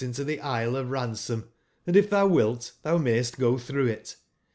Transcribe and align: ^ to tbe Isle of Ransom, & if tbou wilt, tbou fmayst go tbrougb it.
^ 0.01 0.15
to 0.15 0.25
tbe 0.25 0.43
Isle 0.43 0.75
of 0.77 0.89
Ransom, 0.89 1.47
& 1.69 1.85
if 1.85 2.09
tbou 2.09 2.27
wilt, 2.31 2.71
tbou 2.83 2.99
fmayst 3.03 3.37
go 3.37 3.53
tbrougb 3.53 3.87
it. 3.87 4.15